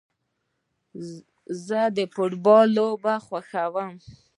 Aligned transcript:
زه 1.65 1.81
فټبال 2.13 2.67
لوبه 2.77 3.13
خوښوم 3.25 3.93